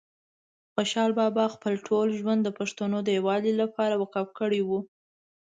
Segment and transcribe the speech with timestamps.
[0.73, 4.79] خوشحال بابا خپل ټول ژوند د پښتنو د یووالي لپاره وقف کړی وه